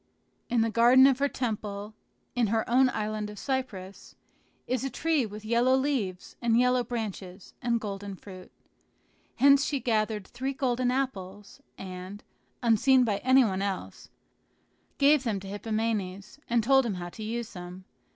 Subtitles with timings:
[0.49, 1.93] In the garden of her temple,
[2.33, 4.15] in her own island of Cyprus,
[4.65, 8.51] is a tree with yellow leaves and yellow branches and golden fruit.
[9.35, 12.23] Hence she gathered three golden apples, and,
[12.63, 14.09] unseen by any one else,
[14.97, 17.85] gave them to Hippomenes, and told him how to use them.